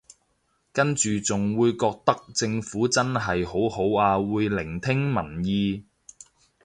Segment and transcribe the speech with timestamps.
[0.73, 5.83] 跟住仲會覺得政府真係好好啊會聆聽民意